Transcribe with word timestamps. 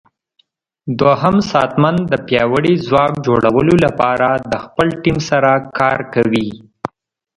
دوهم 0.99 1.35
ساتنمن 1.51 1.95
د 2.11 2.13
پیاوړي 2.27 2.73
ځواک 2.85 3.13
جوړولو 3.25 3.73
لپاره 3.85 4.27
د 4.51 4.53
خپل 4.63 4.87
ټیم 5.03 5.17
سره 5.29 5.51
کار 5.79 5.99
کوي. 6.13 6.49